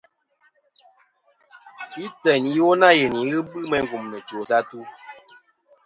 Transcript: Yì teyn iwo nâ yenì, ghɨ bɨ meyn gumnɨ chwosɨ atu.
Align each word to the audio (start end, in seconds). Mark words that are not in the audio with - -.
Yì 1.99 2.07
teyn 2.23 2.43
iwo 2.57 2.71
nâ 2.81 2.89
yenì, 2.99 3.19
ghɨ 3.31 3.39
bɨ 3.51 3.59
meyn 3.69 3.85
gumnɨ 3.89 4.17
chwosɨ 4.27 4.53
atu. 4.59 4.79